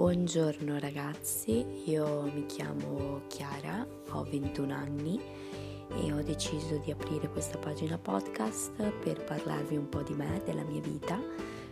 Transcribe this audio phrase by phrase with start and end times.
[0.00, 5.20] Buongiorno ragazzi, io mi chiamo Chiara, ho 21 anni
[5.90, 8.72] e ho deciso di aprire questa pagina podcast
[9.04, 11.20] per parlarvi un po' di me, della mia vita,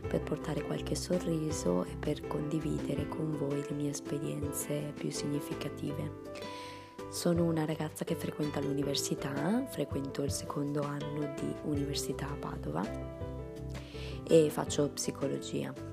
[0.07, 6.25] per portare qualche sorriso e per condividere con voi le mie esperienze più significative.
[7.09, 12.85] Sono una ragazza che frequenta l'università, frequento il secondo anno di università a Padova
[14.23, 15.88] e faccio psicologia.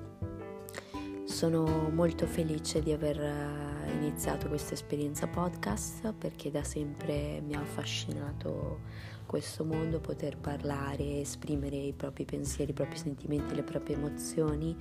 [1.36, 7.60] Sono molto felice di aver eh, iniziato questa esperienza podcast perché da sempre mi ha
[7.60, 8.78] affascinato
[9.26, 14.74] questo mondo, poter parlare, esprimere i propri pensieri, i propri sentimenti, le proprie emozioni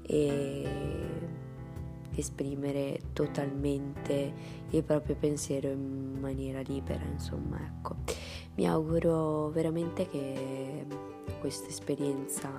[0.00, 0.66] e
[2.14, 4.32] esprimere totalmente
[4.70, 7.96] il proprio pensiero in maniera libera, insomma, ecco.
[8.54, 10.86] Mi auguro veramente che
[11.38, 12.50] questa esperienza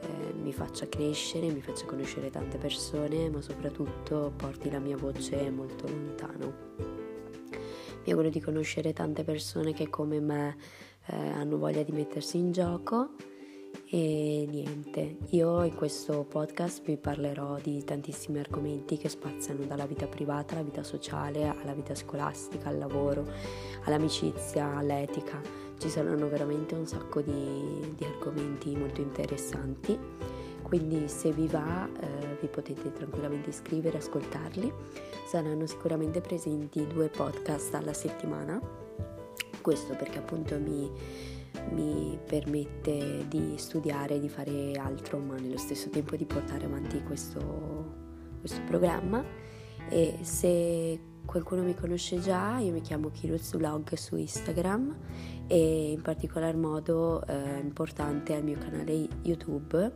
[0.00, 5.50] eh, mi faccia crescere, mi faccia conoscere tante persone, ma soprattutto porti la mia voce
[5.50, 6.54] molto lontano.
[8.04, 10.56] Mi auguro di conoscere tante persone che come me
[11.06, 13.10] eh, hanno voglia di mettersi in gioco
[13.94, 20.06] e niente, io in questo podcast vi parlerò di tantissimi argomenti che spaziano dalla vita
[20.06, 23.30] privata alla vita sociale, alla vita scolastica, al lavoro,
[23.84, 25.61] all'amicizia, all'etica.
[25.82, 29.98] Ci saranno veramente un sacco di, di argomenti molto interessanti,
[30.62, 34.72] quindi se vi va eh, vi potete tranquillamente iscrivere e ascoltarli.
[35.26, 38.60] Saranno sicuramente presenti due podcast alla settimana,
[39.60, 40.88] questo perché appunto mi
[41.72, 47.94] mi permette di studiare, di fare altro, ma nello stesso tempo di portare avanti questo,
[48.38, 49.24] questo programma.
[49.88, 54.96] E se qualcuno mi conosce già, io mi chiamo Kiruz Vlog su Instagram
[55.46, 59.92] e in particolar modo eh, importante al mio canale YouTube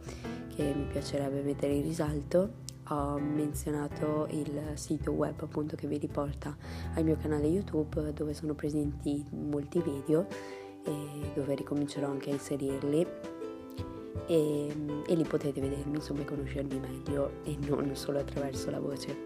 [0.54, 2.64] che mi piacerebbe mettere in risalto.
[2.88, 6.56] Ho menzionato il sito web appunto che vi riporta
[6.94, 10.26] al mio canale YouTube dove sono presenti molti video
[11.34, 13.06] dove ricomincerò anche a inserirli
[14.26, 14.66] e,
[15.06, 19.16] e lì potete vedermi insomma conoscermi meglio e non solo attraverso la voce.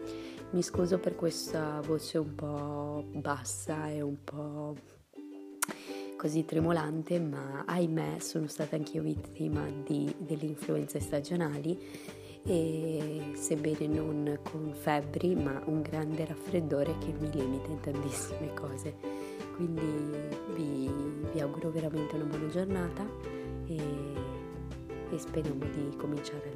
[0.51, 4.75] Mi scuso per questa voce un po' bassa e un po'
[6.17, 11.79] così tremolante, ma ahimè sono stata anch'io vittima di, delle influenze stagionali
[12.45, 18.95] e sebbene non con febbri, ma un grande raffreddore che mi limita in tantissime cose.
[19.55, 19.81] Quindi
[20.55, 20.91] vi,
[21.33, 23.07] vi auguro veramente una buona giornata
[23.67, 23.79] e,
[25.11, 26.50] e speriamo di cominciare.